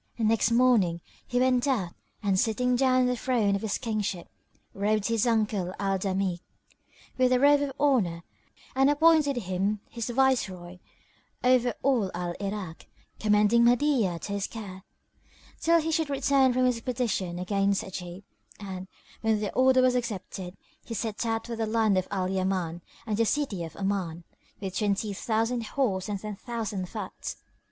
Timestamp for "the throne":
3.05-3.55